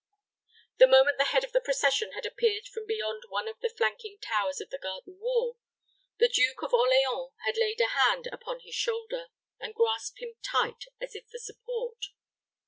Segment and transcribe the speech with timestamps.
[0.79, 4.17] The moment the head of the procession had appeared from beyond one of the flanking
[4.19, 5.59] towers of the garden wall,
[6.17, 9.27] the Duke of Orleans had laid a hand upon his shoulder,
[9.59, 12.05] and grasped him tight, as if for support.